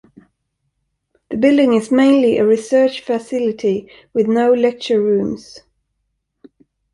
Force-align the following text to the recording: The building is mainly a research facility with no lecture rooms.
The 1.29 1.37
building 1.37 1.73
is 1.75 1.91
mainly 1.91 2.39
a 2.39 2.43
research 2.43 3.01
facility 3.01 3.87
with 4.15 4.25
no 4.25 4.51
lecture 4.51 4.99
rooms. 4.99 5.59